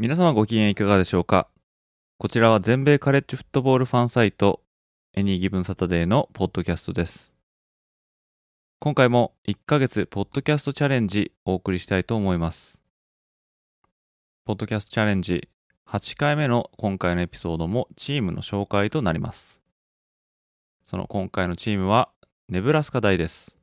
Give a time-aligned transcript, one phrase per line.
[0.00, 1.46] 皆様ご機嫌いかがでしょうか？
[2.16, 4.62] こちらは全米カレッジフットボールファンサイト
[5.14, 7.34] エニーギブンサタデーのポッドキャストです。
[8.78, 12.80] 今回も1ヶ月ポッドキャストチャレンジお送りしたいと思います。
[14.46, 15.50] ポッドキャストチャレンジ
[15.86, 19.60] 8回目の今回のエピソードもチームの紹介となります。
[20.86, 22.08] その今回のチームは
[22.48, 23.54] ネブラスカ大です。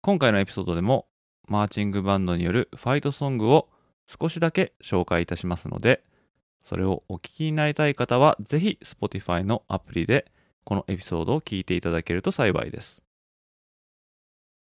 [0.00, 1.08] 今回のエピソードでも
[1.48, 3.68] マーチングバンドによるファイトソングを
[4.08, 6.02] 少しだけ紹介いたしますので、
[6.64, 10.30] それをお聞きになりたい方は、ぜひ Spotify のアプリで
[10.64, 13.02] このエピソードを聞いていただけると幸いです。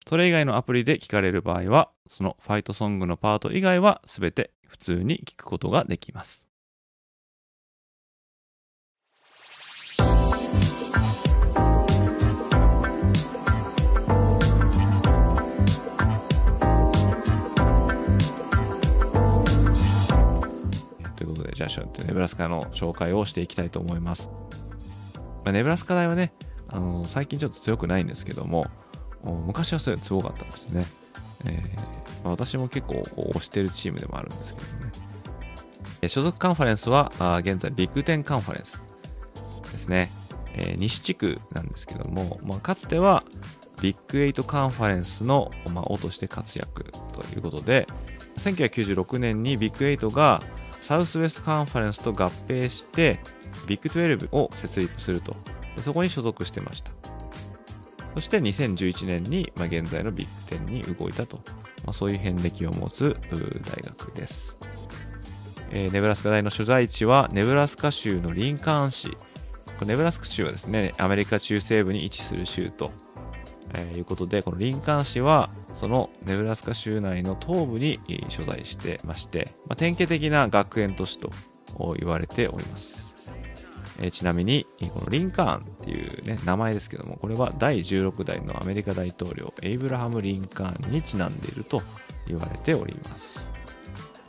[0.08, 6.49] それ以外のアプリで聞かれる場合は、そのファイトソングのパート以外は全て普通に聞くことができます。
[21.70, 24.30] じゃあ、ネブラスカの紹介をしていきたいと思います。
[25.44, 26.32] まあ、ネブラスカ大はね、
[26.68, 28.68] あの最近ちょっと強くないんですけども、
[29.24, 30.86] 昔はそういうの強かったんですね。
[31.46, 32.96] えーまあ、私も結構
[33.34, 34.92] 推してるチームでもあるんですけどね。
[36.02, 38.82] え所属カンファレンスはあ現在ビッグ10カンファレンス
[39.72, 40.12] ですね。
[40.54, 43.24] えー、西地区なんですけども、まあ、かつては
[43.82, 47.88] ビッグ8カンファレンスの、ま、王として活躍ということで、
[48.38, 50.42] 1996年にビッグ8が
[50.90, 53.20] サウスウェストカンファレンスと合併して
[53.68, 55.36] ビッグ12を設立すると。
[55.78, 56.90] そこに所属してました。
[58.16, 61.38] そして2011年に、まあ、現在のビッグ10に動いたと、
[61.86, 64.56] まあ、そういう遍歴を持つ大学です、
[65.70, 69.16] えー、ネブラスカ大の所在地はネブラスカ州のリンカーン市。
[69.86, 72.92] ネブラスカ州はですねアメリカ中西部に位置する州と、
[73.76, 81.30] えー、いうことでこのリンカーン市はそのネブラスカ州内の東部に所在してまして、まあ、典型的な学園都市と
[81.98, 83.14] 言われております。
[84.02, 91.82] えちなみに、このリンカーンっていう、ね、名前ですけども、これは第16代のアメリカ大統領、エイブラハム・リンカーンにちなんでいると
[92.28, 93.50] 言われております。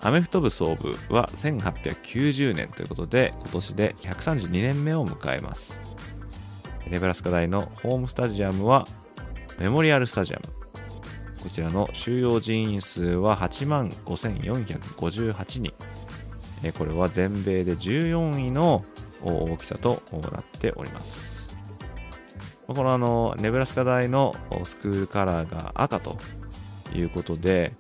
[0.03, 5.79] アメフト部創部は1890年ということで、今年で132年目を迎えます。
[6.89, 8.85] ネブラスカ大のホームスタジアムは
[9.59, 10.60] メモリアルスタジアム。
[11.43, 15.73] こちらの収容人員数は8万5458人。
[16.77, 18.85] これは全米で14位の
[19.23, 20.03] 大きさと
[20.33, 21.59] なっております。
[22.67, 26.17] このあのネブラスカ大のスクールカラーが赤と
[26.95, 27.73] いうことで、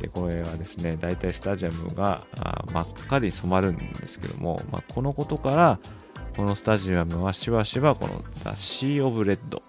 [0.00, 2.26] でこれはですね、大体スタジアムが
[2.72, 5.78] 真っ赤に染まるんですけども、まあ、このことから、
[6.36, 9.60] このスタジアムはしばしばこの The Sea of Red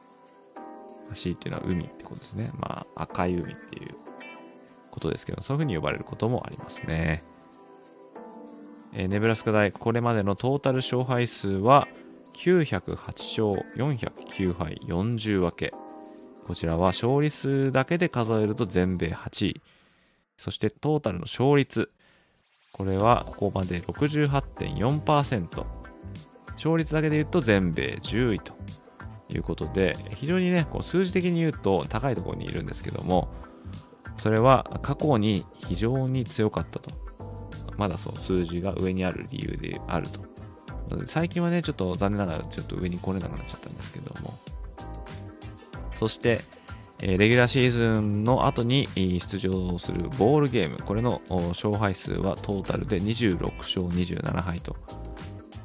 [1.16, 2.51] シーっていうのは海ってことですね。
[2.59, 3.96] まあ、赤い海っていう
[4.91, 7.24] ことですけど、そういうふうに呼ばれることもありますね。
[8.94, 11.88] えー、ネブラスカ大、これまでのトータル勝敗数は
[12.35, 15.74] 908勝409敗40分け。
[16.46, 19.62] こちらは勝利数だけで数えると全米8位。
[20.38, 21.90] そしてトータルの勝率。
[22.72, 25.66] これはここまで68.4%。
[26.56, 28.53] 勝率だけで言うと全米10位と
[29.35, 33.29] いうことで、非常にね、こう数字的に言うと高いところにいるんですけども、
[34.17, 36.91] それは過去に非常に強かったと。
[37.77, 40.21] まだそう数字が上にある理由であると。
[41.07, 44.38] 最近はね、ちょっと残念ながらちょっと上に来れなくなっちゃったんですけども。
[45.95, 46.41] そして、
[47.01, 54.75] レギュラーシーズンの後に出場するボールゲーム、これの勝敗数はトータルで26勝27敗と、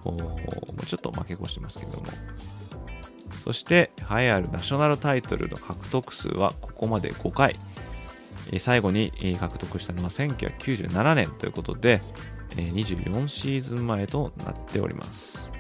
[0.05, 0.17] も
[0.82, 2.05] うちょっと負け越してますけども、
[3.44, 7.56] そして栄えあるナショナルタイトルの獲得数はここまで5回。
[8.61, 12.00] 最後に獲得したのは1997年ということで
[12.56, 15.50] 24シーズン前となっております。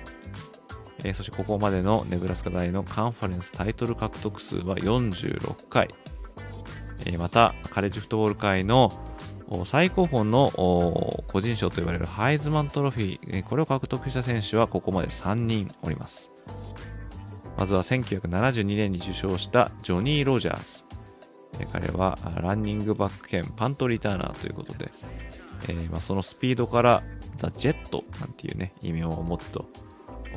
[1.14, 5.88] そしてここまでのネブラスカ大のカンファレンスタイトル獲得数は46回。
[7.18, 8.90] またカレッジフットボール界の
[9.64, 10.50] 最高峰の
[11.28, 16.28] 個人賞と呼ばれるハイズマントロフィーこれを獲得した選手はここまで3人おります。
[17.58, 20.84] まずは1972年に受賞したジョニー・ロジャース。
[21.72, 24.88] 彼はランニングバック兼パントリターナーということで、
[25.68, 27.02] えー、まあ、そのスピードから
[27.34, 29.66] ザ・ジェットなんていうね、意味を持つと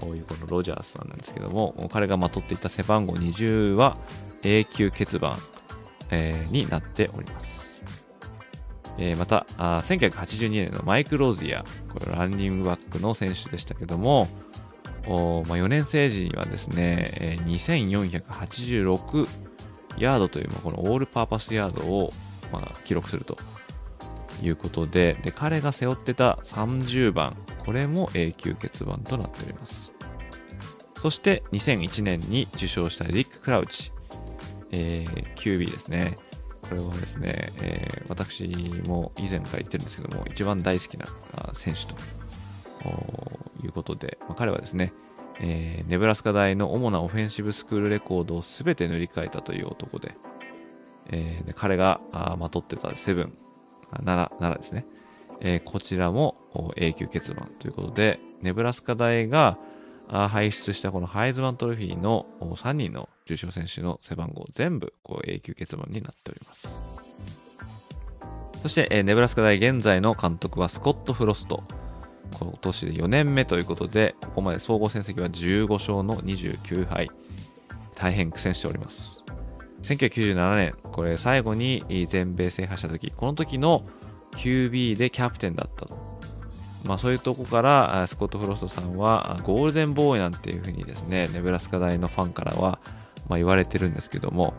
[0.08, 3.98] いうこのロジャースさんなんですけども、彼がまとっていた背番号20は
[4.42, 5.38] 永久欠番、
[6.10, 7.68] えー、になっております。
[8.98, 11.64] えー、またあ、1982年のマイク・ローズィア、
[11.94, 14.28] これランニングバックの選手でしたけども、
[15.08, 19.28] まあ、4年生時にはですね、えー、2486
[19.98, 22.14] ヤードという、まあこのオールパーパスヤードを、
[22.52, 23.36] まあ、記録すると
[24.44, 29.92] いうことでで、彼が背負ってた30番、これも永久欠番となっております。
[30.96, 33.92] そして2001年に受賞したリック・クラウチ、
[34.72, 36.18] えー、QB ですね。
[36.62, 38.48] これはですね、えー、私
[38.88, 41.06] も以前から言ってるんですけども、一番大好きな
[41.56, 41.96] 選手と
[43.64, 44.94] いうことで、まあ、彼はですね、
[45.40, 50.14] えー、ネブラスカ大の主なオフェンシブスクールレコードを全て塗り替えたという男で、
[51.10, 52.00] えー、で彼が
[52.38, 53.30] まとってた7、
[53.94, 54.86] 7, 7ですね、
[55.40, 56.36] えー、こちらも
[56.78, 59.58] 永久欠番ということで、ネブラスカ大が
[60.08, 66.82] 輩出したこのハイズマントロフィーの3人の重賞選手の背番号全部こう永久欠番になっております。
[68.62, 71.64] そして、えー、ネブラスカ大現在の監督はスコット・フロスト。
[72.40, 77.10] 今年で4年目ということで、ここまで総合戦績は15勝の29敗。
[77.96, 79.24] 大変苦戦しております。
[79.84, 83.84] 1997年、これ最後に全米制覇した時、この時の
[84.38, 86.12] QB でキャプテンだったと。
[86.84, 92.80] まあそういうとこからスコット・フロストさんはゴールデンボーイなんていうふうにですね、ネブラスカ大のファンからは
[93.28, 94.56] ま言われてるんですけども、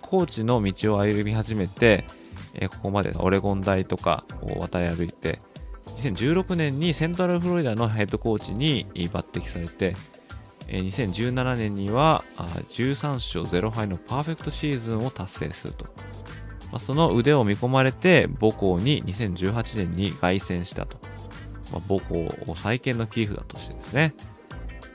[0.00, 2.04] コーチの道を歩み始めて、
[2.70, 5.38] ここまでオレゴン大とかを渡り歩いて、
[6.02, 9.94] 2016年にセントラルフロリダのヘッドコーチに抜擢されて、
[10.66, 15.86] 2017年には13勝0敗のパーフェクトシーズンを達成すると。
[16.72, 20.96] ま、その腕を見込まれて母校に2018年に凱旋したと。
[21.72, 24.14] ま、母校を再建の切り札としてですね。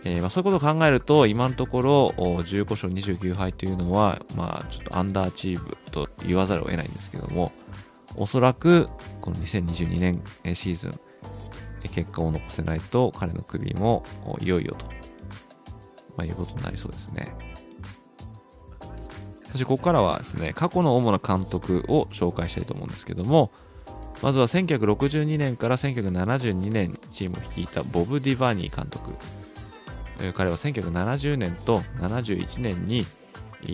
[0.04, 7.52] え、ま、そういうことを考えると、今のところ15勝29敗というのは、まあ、ちょっとアンダーチームと言わざるを得ないんですけども、
[8.16, 8.90] おそらく
[9.28, 10.92] この2022年シーズン、
[11.94, 14.02] 結果を残せないと彼の首も
[14.40, 14.86] いよいよと、
[16.16, 17.36] まあ、いうことになりそうですね。
[19.44, 23.52] そしてここからはですね、過去の主な監督を紹介したいと思うんですけども、
[24.24, 29.14] まずは1962年から1972年チームを率いたボブ・ディバーニー監督。
[30.36, 33.06] 彼は1970年と71年に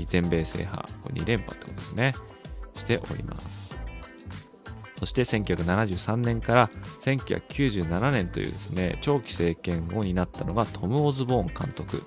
[0.08, 0.82] 全米制覇
[1.14, 2.12] 2連覇ってことですね、
[2.74, 3.73] しております。
[5.04, 6.70] そして1973年から
[7.02, 12.02] 1997年というですね、長期政権を担ったのがトム・オズボーン監督。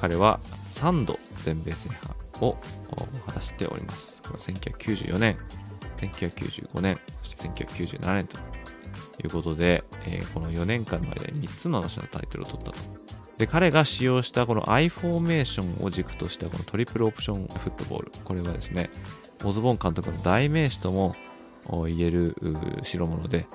[0.00, 0.38] 彼は
[0.76, 2.14] 3度全米制覇
[2.46, 2.56] を
[3.26, 4.22] 果たしております。
[4.22, 5.36] これは1994年、
[5.96, 12.78] 1995年、そして1997年ということで、えー、この4年間の間に3つのナショナルタイトルを取ったと。
[13.38, 18.12] で、彼が使用したこの I フォーメーションを軸としたこのトリプルオプションフットボール。
[18.22, 18.88] これはですね、
[19.42, 21.16] オズボーン監督の代名詞とも
[21.66, 22.36] 言える
[22.82, 23.46] 代物で、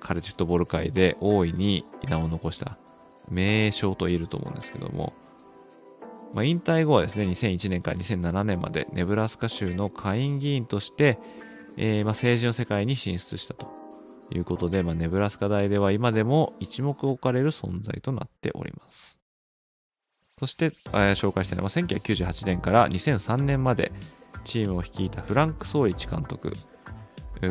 [0.00, 2.78] カルチフットボール界で大いに名を残した
[3.28, 5.12] 名称と言えると思うんですけども、
[6.34, 11.18] まあ、引退後はですね、2001年から2007年までネブラスカ州の下院議員として、
[11.76, 13.68] えー、まあ政治の世界に進出したと
[14.30, 19.18] いうことで、まあ、ネブラスカ大では今でも一目置かれる存在となっております。
[20.38, 23.92] そして、えー、紹介したいのは1998年から2003年まで
[24.44, 26.52] チームを率いたフランク・ソーリチ監督、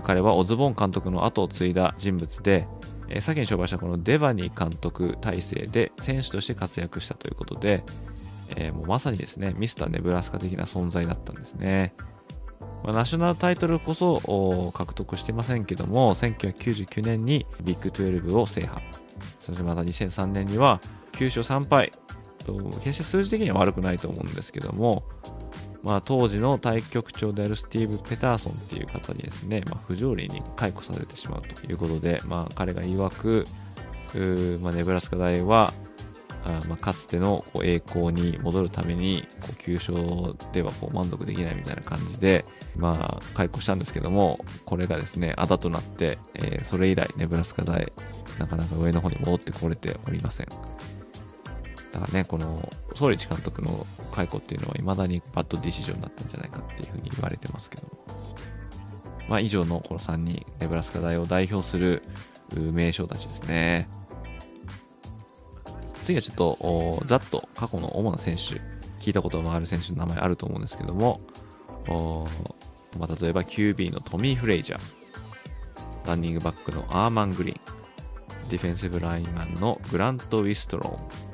[0.03, 2.67] 彼はオズボーン監督の後を継いだ人物で、
[3.09, 7.83] えー、先に紹介したこのデバニー監督体制で選手として活躍したということで、
[8.55, 11.93] えー、もうまさにですね、ミスターネブラスカ的な存在だったんですね。
[12.83, 18.81] まあ、ナショナルタイトルこそ獲得してませんけども、1999年にビッグ12を制覇。
[19.39, 20.79] そしてまた2003年には
[21.13, 21.91] 9勝3敗
[22.45, 25.03] と、決して数字的には悪くないと思うんですけども、
[25.85, 33.45] まあ、当時の対局長であるスティーブ・ペターソンっていう方にですね、まあ、不条理に解雇されてしまうということで、まあ、彼が曰く、
[34.61, 35.71] まあ、ネブラスカ大は
[36.43, 47.91] あまあ、かつてのこう栄光に戻るためにこう9勝ではこう満足できないみたいな感じで、まあ、解雇したんですけどもこれがですねあだとなって、えー、それ以来ネブラスカ大
[48.37, 50.47] なかなか上の方に戻ってこれておりません。
[51.95, 57.89] だからねこの総理監督の解雇っていうのは未だにバッドディシジョンだったんじゃないかっていうふうに言われてますけども。
[59.27, 62.03] まあ、以上のこの3人、ネブラスカ大を代表する
[62.53, 63.89] 名将たちですね。
[66.03, 68.61] 次はちょっと、ざっと過去の主な選手、
[69.03, 71.19] 聞いたこともある選手の名前あると思うんですけども、
[72.99, 81.24] まあ、例えば QB のトミー・フレイジャー、ランニングバックのアーマン・グリーン、ディフェンシブラインマンのグラント・ウィストローン、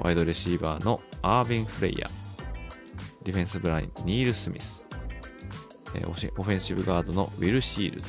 [0.00, 2.10] ワイドレシーバーのアービン・フレイヤー、
[3.24, 4.86] ディフェンスブライン、ニール・スミス、
[5.94, 8.08] え、オフェンシブガードのウィル・シールズ、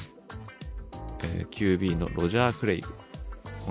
[1.24, 2.90] え、QB のロジャー・クレイグ、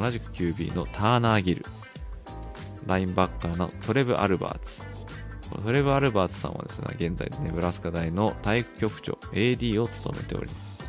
[0.01, 1.65] 同じく QB のターナー・ギル、
[2.87, 4.81] ラインバッカーのトレブ・アルバーツ。
[5.63, 10.89] トレブ・アルバーツさんはですね、現在ネブラスカ大の体育局長 AD を務めております。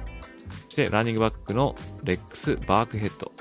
[0.66, 3.32] そしてランニングバックのレックス・バークヘッド。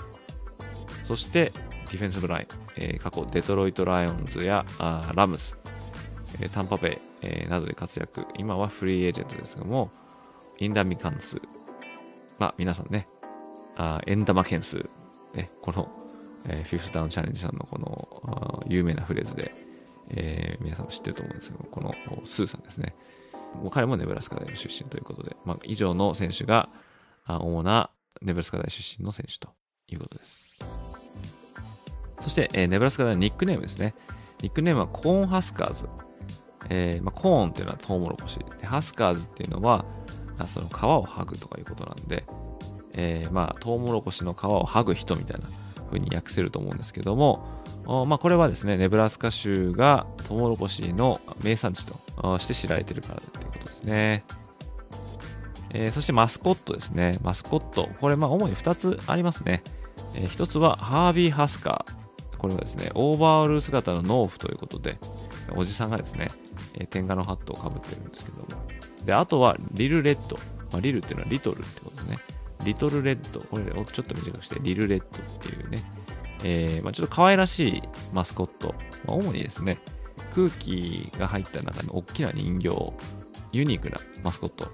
[1.05, 1.53] そして
[1.87, 5.57] ディフェンシブライン、えー、過去デトロイト・ライオンズやあラムス、
[6.41, 8.27] えー、タンパベイ、えー、などで活躍。
[8.37, 9.91] 今はフリーエージェントですがも、
[10.59, 11.41] インダミ関数。
[12.39, 13.07] まあ皆さんね、
[13.77, 14.79] あエンダマ件数、
[15.35, 15.89] ね、この
[16.47, 19.55] えー、フィフスダウンチャレンジさんのこの有名なフレーズで、
[20.11, 22.95] えー、皆さんも知ってると思うんですけど、このスーさんですね。
[23.55, 26.69] もう彼もネブラスカ大の出身ということで、まあ、以上の選手が
[27.27, 27.91] 主な
[28.21, 29.49] ネブラスカ大出身の選手と
[29.89, 30.54] いうことです。
[32.25, 33.95] そして、えー、ネブラスカ大のニックネームですね。
[34.41, 35.87] ニックネームはコーンハスカーズ。
[36.71, 39.85] えーまあ、コーンっていうのはトウモロコシで、ハスカーズっていうのは
[40.47, 42.25] その皮を剥ぐとかいうことなんで、
[42.95, 45.47] えー、まあトウモロコシの皮を剥ぐ人みたいな
[45.91, 47.47] ふうに訳せると思うんですけども、
[48.07, 54.25] まあ、これはですね、ネブラスカ州がトウモロコシの名産地として知られているからということですね。
[55.75, 57.19] えー、そしてマスコットですね。
[57.23, 57.89] マスコット。
[58.01, 59.63] これ、まあ、主に2つありますね。
[60.15, 62.04] えー、1つはハービー・ハスカー。
[62.45, 64.99] これはですね、オーバーオール姿の農夫ということで、
[65.57, 66.29] おじさんがですね、
[66.79, 68.47] え、天下のハットをかぶってるんですけども。
[69.07, 70.37] で、あとはリル・レッド。
[70.71, 72.19] まあ、リルっていうのはリトルってことですね。
[72.67, 75.83] リトルレッド、これをちょっと短くして、リルレッドっていうね、
[76.45, 77.83] えー、まあ、ちょっと可愛らしい
[78.13, 78.75] マスコット、
[79.07, 79.79] まあ、主にですね、
[80.35, 82.69] 空気が入った中の大きな人形、
[83.53, 84.69] ユニークなマスコット、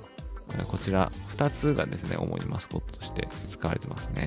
[0.67, 4.27] こちら2つがですね、主にマスコットとして使われてますね。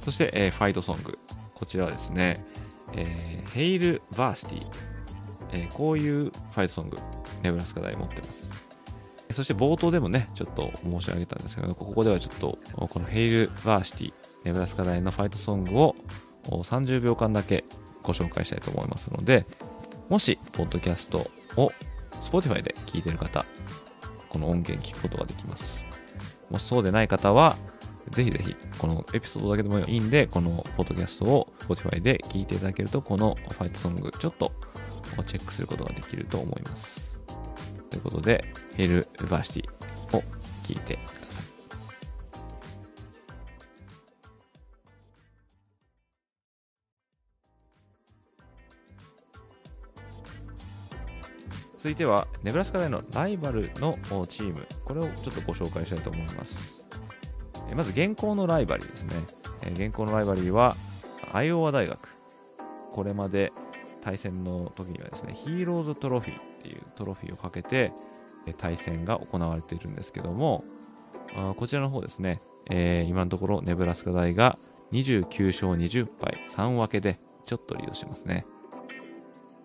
[0.00, 1.16] そして、えー、ファイトソング。
[1.54, 2.44] こちらはですね、
[2.94, 4.62] えー、ヘイル・バーシティ、
[5.52, 6.96] えー、こういうファイトソング、
[7.42, 8.64] ネブラスカ大持ってます。
[9.32, 14.12] そして冒頭でもね、ちょっと申し上げたんですけど、ここではちょっと、このヘイルバーシティ、
[14.44, 15.96] ネブラスカ大のファイトソングを
[16.44, 17.64] 30秒間だけ
[18.02, 19.46] ご紹介したいと思いますので、
[20.08, 21.18] もし、ポッドキャスト
[21.56, 21.72] を
[22.22, 23.44] Spotify で聞いてる方、
[24.28, 25.84] この音源聞くことができます。
[26.50, 27.56] もしそうでない方は、
[28.10, 34.52] ぜひぜひ、このエピソードだけでもいいんで、このポッドキャストを Spotify で聞いていただけると、このファイトソング、ちょっと
[35.26, 37.16] チェックすることができると思います。
[37.90, 38.44] ということで、
[38.76, 40.22] ヘルバーシティを
[40.64, 41.44] 聞いてください。
[51.78, 56.83] 続いては、ネブラスカ大のライバルのチーム、これをちょっとご紹介したいと思います。
[57.74, 59.14] まず、現行のライバリーですね。
[59.72, 60.76] 現行のライバリーは、
[61.32, 62.08] アイオワ大学。
[62.92, 63.52] これまで
[64.02, 67.92] 対戦の時にはですね、ヒーローズトロフィーっていうトロフィーをかけて
[68.58, 70.64] 対戦が行われているんですけども、
[71.56, 72.38] こちらの方ですね、
[72.70, 74.58] え、今のところネブラスカ大が
[74.92, 78.46] 29勝20敗3分けでちょっとリードしますね。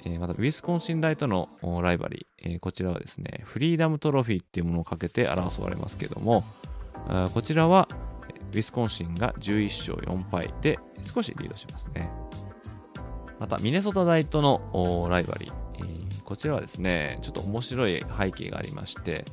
[0.05, 1.49] え、また、ウィスコンシン大との
[1.81, 6.45] ライバリー、えー、こちらはですね、フリーダムトロフィーっていうものをかけて争われますけども、
[7.33, 7.87] こちらは
[8.51, 10.79] ウィスコンシンが11勝4敗で
[11.13, 12.09] 少しリードしますね。
[13.39, 15.53] また、ミネソタ大とのライバリー、
[16.29, 19.25] こちらはですね、ちょっと面白い背景がありまして、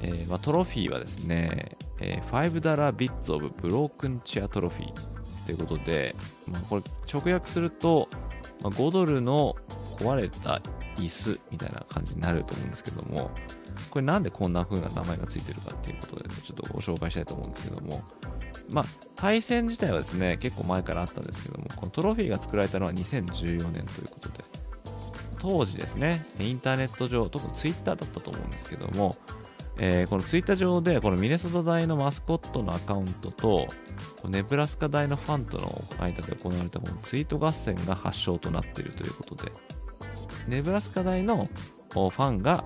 [0.00, 6.14] えー、まあ、トロフィーはですね、えー、5ダラビッツオブブロークンチェアトロフィーということで、
[6.46, 8.08] まあ、これ直訳すると、
[8.62, 9.56] ま、5ドルの
[9.96, 10.62] 壊れた
[10.94, 13.32] 椅子みたいな感じになると思うんですけども、
[13.90, 18.02] これなんでこんな風な名前がついてるかっていうことで、ねちょっとご紹介したいと思うんですけども、
[18.70, 18.84] まあ、
[19.16, 24.44] 対戦自体はですね、結構前からあったんですけども、このトロフィーが作られたのは2014年ということで、
[25.38, 29.16] 当時ですね、インターネット上、特にツイッターだったと思うんですけども、
[29.78, 33.66] えー、このツイッター上で、このミネソタ大のマスコットのアカウントと、
[34.28, 39.50] ネブラスカ大のファンとの間で行われたこのツイート合戦が発祥となっているということで、
[40.48, 41.48] ネブラスカ大の
[41.92, 42.64] ファンが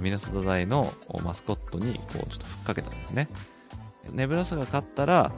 [0.00, 0.90] ミネソタ大の
[1.22, 3.28] マスコットにこうちょっとふっかけたんですね。
[4.12, 5.32] ネブラスカが勝ったら、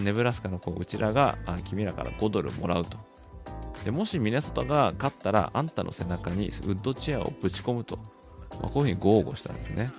[0.00, 2.98] ネブラスカのこううちらが君らから5ドルもらうと
[3.84, 7.96] でもしミネソタが勝ったら、あんたの背中にウッドチェアをぶち込むと、
[8.60, 9.90] まあ、こういうふうに豪語したんですね。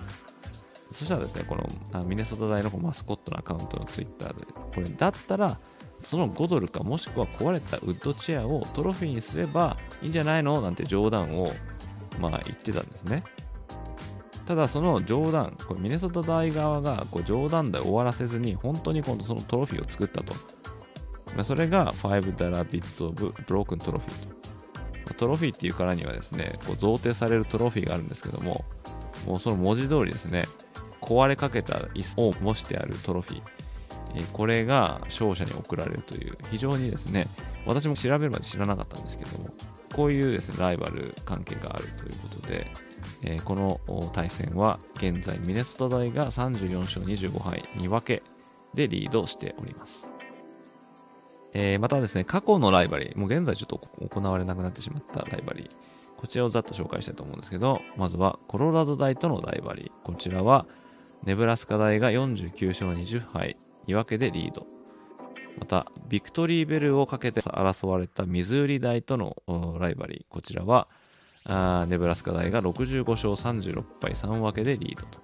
[0.90, 5.58] そしたらですね、このミネソタ大のマスコットのアカウントのツイッターで、これだったら、
[6.04, 10.60] その5ドルかもしくは壊れたウッドチェアをトロフィーにすればいいんじゃないの？
[10.60, 11.50] なんて冗談を
[12.20, 13.22] まあ言ってたんですね。
[14.46, 20.34] ただその冗談これミネソタ大側がこう冗談で終わらせずに本当に今度そのトロフィーを作ったと、
[21.34, 23.14] まあ、それが5 dollar bits of
[23.46, 24.28] broken trophy
[25.06, 25.14] と。
[25.14, 28.64] トロフィーっていうからにはですねこう贈呈されるトロフィーがあるんですけども
[29.26, 30.44] もうその文字通りですね
[31.00, 33.42] 壊れかけた椅子を模してあるトロフィー。
[34.32, 37.26] これが勝者に贈られるという非常にですね
[37.66, 39.50] 私も調べるまで知らなかったんですけども。
[39.94, 42.66] こういうですねライバル関係があるということで、
[43.22, 43.80] えー、この
[44.12, 48.22] 対戦は現在ミネソタ大が34勝25敗2分け
[48.74, 50.08] でリードしております、
[51.52, 55.70] えー、またですね過去のライバリーもう現在ちょっと行われなくなってしまったライバリー
[56.16, 60.66] こちらをざっと紹介したいと思うんですけどまずはコロラド大とのライバリーこちらは
[61.22, 64.66] ネブラスカ大が49勝20敗2分けでリード。
[65.58, 69.36] また、ビクトリーベルをかけて争われたミズーリ大との
[69.78, 70.24] ライバリー。
[70.28, 70.88] こちらは、
[71.86, 75.20] ネブラスカ大が65勝36敗3分けでリードと。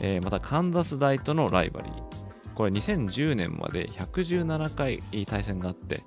[0.00, 2.22] えー、また、カンザス大とのライバリー。
[2.54, 6.02] これ2010年まで117回対戦があって、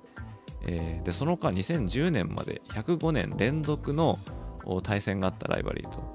[0.66, 4.18] えー、でその間2010年まで105年連続の
[4.82, 6.14] 対戦があったライバリーと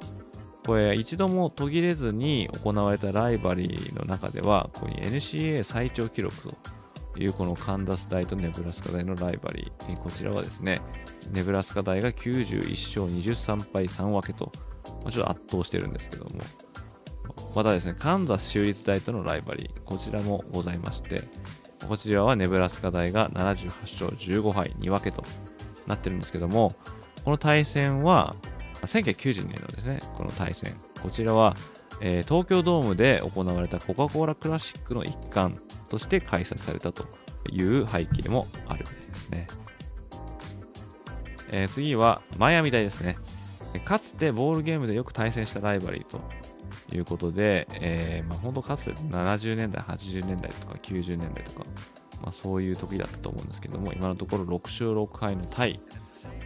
[0.66, 6.56] これ一度も途切れずに行われたライバリーの中ではここに NCA 最長記録と
[7.18, 9.98] いうこのカンダス大とネブラスカ大のライバリー。
[9.98, 10.82] こちらはですね
[11.32, 14.52] ネブラスカ大が91勝23敗3分けと、
[15.04, 16.32] まあ、ちょっと圧倒してるんですけども。
[17.56, 21.22] またですねカンザス州立大とのライバリーこちらもございまして
[21.88, 23.66] こちらはネブラスカ大が78
[24.06, 25.22] 勝15敗2分けと
[25.86, 26.72] なってるんですけども
[27.24, 28.36] この対戦は
[28.88, 30.74] 1992年のですね、この対戦。
[31.02, 31.56] こちらは、
[32.02, 35.60] えー、東京ドームで行われたコカ・コーラクラシックの一環。
[35.92, 37.06] として開催されたと
[37.50, 39.48] いう背景もあるみたいですね。
[41.52, 43.18] えー、次は、マイアミ大ですね。
[43.84, 46.22] かつてボールゲームでよく対戦したライバリーと
[46.96, 51.66] いうことで、えー、まあ、本当かつて70年代、80年代とか90年代とか、
[52.22, 55.82] まあ、そういう時だったと思うんですけども、今のところ6勝6敗のタイ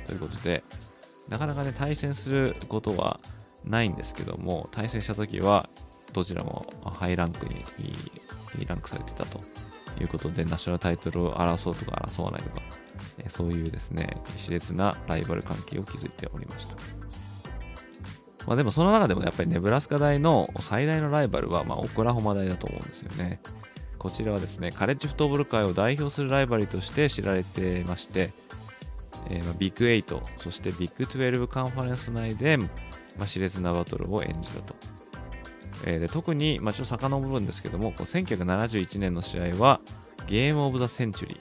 [0.07, 0.63] ということで、
[1.29, 3.19] なかなかね、対戦することは
[3.63, 5.69] ないんですけども、対戦した時は、
[6.13, 7.63] どちらもハイランクに
[8.65, 9.41] ランクされてたと
[9.99, 12.61] いうことで、ナショナルタイトルを争うとか争わないとか、
[13.29, 16.75] そういうですね、熾烈なライバル関係を築いておりました。
[18.47, 23.39] まあでもその中でもやっぱりネブラスカ大の最大のライバルは、ま、オクラホマ大だと思うんですよね。
[23.97, 28.31] こちらはですね、カレッジフットボール界を代表するライバリーとして知られてまして、
[29.29, 32.67] えー、ま、ビッグ8、そしてビッグ12カンファレンス内で、ま、
[33.25, 34.75] 熾烈なバトルを演じたと。
[35.85, 39.79] えー、で特に、まあ、ちょっと遡るんですけども、こう1971年の試合は、
[40.27, 41.39] ゲームオブザセンチュリー、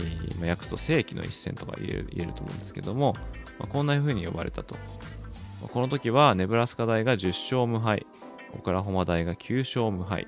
[0.00, 3.14] えー、まあ、訳すと世紀の一戦とか言える言えると思うんですけども、
[3.58, 4.74] まあ、こんな風に呼ばれたと。
[4.74, 8.06] まあ、この時は、ネブラスカ大が10勝無敗、
[8.54, 10.26] オクラホマ大が9勝無敗、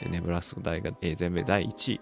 [0.00, 2.00] でネブラスカ大が、えー、全米第1位、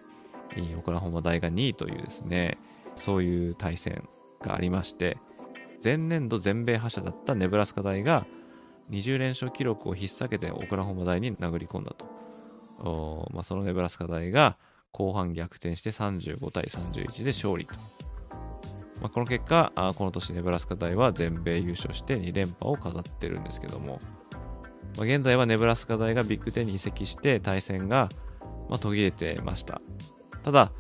[0.77, 2.59] オクラホマ大が2位というですね、
[2.97, 4.09] そういう対戦
[4.41, 5.17] がありまして、
[5.83, 8.27] 前年度全米覇者だったネブラスカ大が
[8.93, 13.29] 20連勝記録を引っ提げてオクラホマ大に殴り込んだと。
[13.33, 14.57] まあ、そのネブラスカ大が
[14.93, 17.75] 後半逆転して35対31で勝利と。
[19.01, 23.99] まあ、この結果あ、この年ネブラスカ大は全米優勝して2連覇を飾ってるんですけども、
[24.97, 28.09] まあ、現在はネブラスカ大がビッグ10に移籍して対戦が、
[28.69, 29.81] ま途切れてました。
[30.45, 30.73] ただ、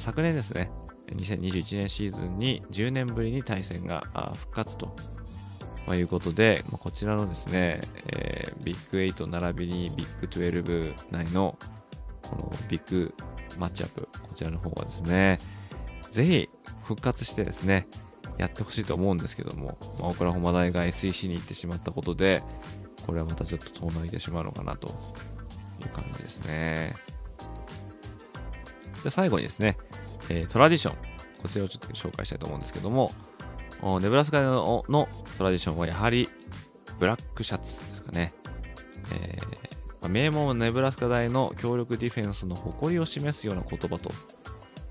[0.00, 0.70] 昨年ですね、
[1.08, 4.02] 2021年シーズンに10年ぶりに対戦が
[4.36, 4.94] 復活と
[5.94, 11.56] いうことでま、こちらのですね、えー、ビッグ8並びにビッグ12内の
[12.22, 13.14] このビッグ
[13.58, 15.38] マッチアップ、こちらの方はですね、
[16.12, 16.48] ぜひ
[16.84, 17.86] 復活してですね、
[18.36, 22.42] やってほしいと思うんですけども、まあ、オクラホマ大が SEC に行ってしまったことで、
[23.06, 26.94] これはまたちょっと遠のいてしまうのかなという感じですね。
[29.02, 29.76] で最後にですね、
[30.28, 31.08] えー、トラディション。
[31.42, 33.12] こちらをちょっと紹介したいと思うんですけども、
[33.82, 36.28] ネブラスカののトラディションはやはり
[36.98, 38.32] ブラックシャツですかね。
[39.12, 44.10] えー、名門ネブラスカ大の強力ディフェンスの誇りを示すような言葉と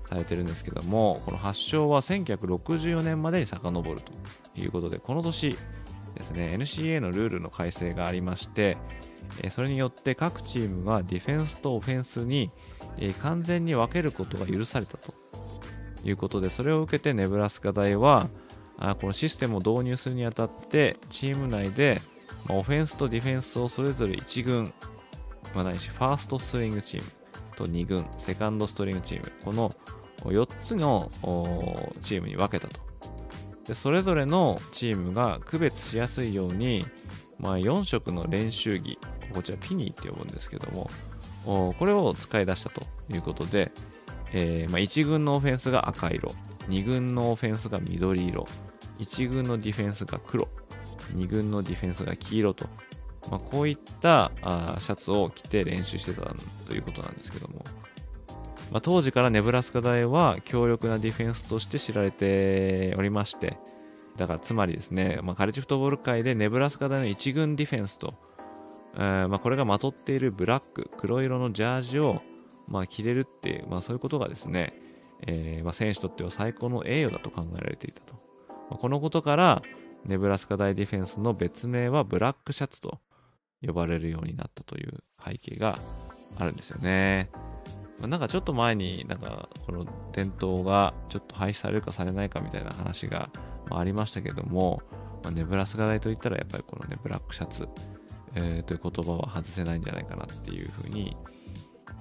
[0.08, 4.12] されてるんですけども、この発祥は1964年までに遡ると
[4.58, 5.56] いうことで、この年
[6.14, 8.78] ですね、NCA のルールの改正がありまして、
[9.50, 12.50] それによって各チームがディフェンスとオフェンスに
[13.20, 15.12] 完全に分けることが許されたと
[16.04, 18.28] いうことで、それを受けてネブラスカ大は、
[18.78, 22.00] あこのシステムを導入するにあたって、チーム内で、
[22.48, 24.72] オフェンスとディフェンスをそれぞれ1軍、
[25.54, 27.10] まあ、ないし、ファーストストリングチーム
[27.56, 29.70] と2軍、セカンドストリングチーム、この
[30.24, 31.10] 4つの
[32.02, 32.80] チームに分けたと。
[33.66, 36.86] でそれぞれのチームが区別しやすいように、
[37.38, 38.98] まあ、4色の練習着、
[39.34, 40.90] こちらピニーって呼ぶんですけども、
[41.44, 43.70] これを使い出したということで、
[44.32, 46.30] えー、まあ、1軍のオフェンスが赤色、
[46.68, 48.46] 2軍のオフェンスが緑色、
[48.98, 50.48] 1軍のディフェンスが黒、
[51.14, 52.66] 2軍のディフェンスが黄色と、
[53.30, 56.22] まあ、こういったあシャツを着て練習してた
[56.66, 57.64] ということなんですけども、
[58.70, 63.56] まあ、当時からネブラスカ大は強力なディフェンスとして知られておりまして、
[64.16, 68.14] だからつまりですね、まあ、カレッジフットボール界でネブラスカ大の1軍ディフェンスと、
[68.96, 72.20] えー、まあ、これがまとっているブラック、黒色のジャージを、
[72.66, 74.72] まあ、着れるっていう、まあ、そういうことがですね、
[75.26, 78.27] えー、ま、選手にとっては最高の栄誉だと考えられていたと。
[78.76, 79.62] このことから、
[80.04, 82.98] ネブラスカ大ディフェンスの別名はブラックシャツと
[83.66, 85.78] 呼ばれるようになったという背景が
[86.38, 87.30] あるんですよね。
[87.98, 93.28] まあ、なんかちょっと前になんかこの伝統がちょっと廃止されるかされないかみたいな話が
[93.70, 94.82] ありましたけども、
[95.24, 97.68] まあ、ネブラスカ大といったらやっぱりこのねブラックシャツ、
[98.36, 101.16] えー、という言葉は外せないんじゃないかなっていうふうに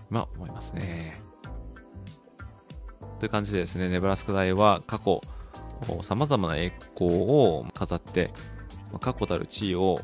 [0.10, 1.20] まあ思いますね。
[3.20, 5.22] という感じでですね、ネブラスカ大は過去
[6.04, 8.30] さまざまな栄光を飾って
[9.00, 10.00] 確固たる地位を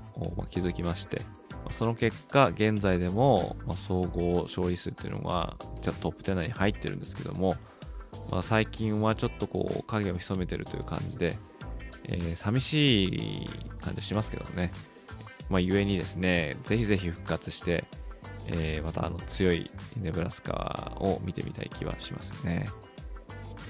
[0.50, 1.22] 築きまして
[1.72, 3.56] その結果、現在でも、
[3.88, 5.56] 総合勝利数っていうのが
[6.02, 7.56] トップ10内に入ってるんですけども、
[8.30, 11.36] まあ、最近はちょっとこう影を潜めてるという感じで、
[12.06, 14.72] えー、寂しい感じしますけどね。
[15.50, 17.86] まあ、故にですね、ぜひぜひ復活して、
[18.48, 22.66] えー、またあの強いネブラスカを見てみたい気はしますよね。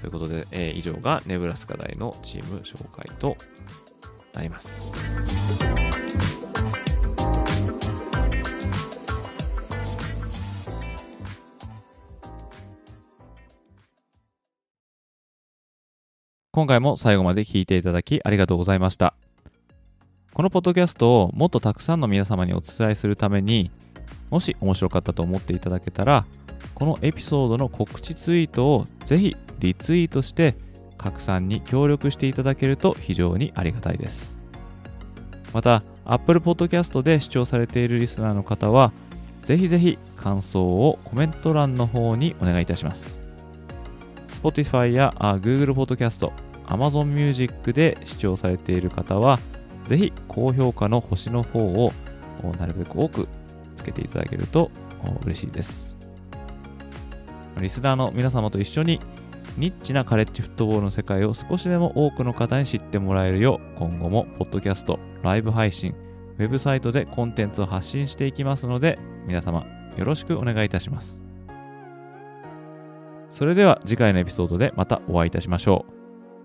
[0.04, 3.38] ということで、えー、以上がネブラスカ大のチーム紹介と
[4.34, 4.92] なります。
[16.52, 19.14] 今回も最後まで聞いていただきありがとうございました。
[20.34, 23.70] このポッドキャストをもっとたくさんの皆様にお伝えするために、
[24.28, 26.26] もし面白かったと思っていただけたら、
[26.74, 30.56] このエピソードの告知ツイートをぜひリツイートして
[30.98, 34.34] 拡散に協力していただけると非常にありがたいです。
[35.52, 38.92] また、Apple Podcast で視聴されているリスナーの方は、
[39.42, 43.22] ぜひぜひ感想をコメント欄の方にお願いいたします。
[44.42, 46.32] Spotify や Google Podcast、
[46.66, 49.38] Amazon Music で視聴されている方は、
[49.84, 51.92] ぜひ高評価の星の方を
[52.58, 53.28] なるべく多く
[53.76, 54.70] つけていただけると
[55.24, 55.93] 嬉しいです。
[57.60, 59.00] リスナーの皆様と一緒に
[59.56, 65.94] ニッチなカレッジフットボールの世界を少しでも多くの方に知ってもらえるよう、今後もポッドキャスト、ライブ配信、
[66.38, 69.64] ウェブサイトでコンテンツを発信していきますので、皆様
[69.96, 71.20] よろしくお願いいたします。
[73.30, 75.92] それでは次回のエピソードでまたお会いいたしましょう。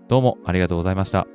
[0.08, 1.26] どうもありがとうございました。